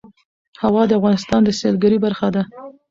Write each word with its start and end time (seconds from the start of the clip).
هوا 0.61 0.83
د 0.87 0.91
افغانستان 0.99 1.41
د 1.43 1.49
سیلګرۍ 1.59 1.97
برخه 2.05 2.27
ده. 2.35 2.41